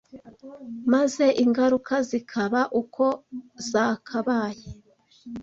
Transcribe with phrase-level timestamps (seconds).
[0.93, 3.05] maze ingaruka zikaba uko
[3.69, 4.67] zakabaye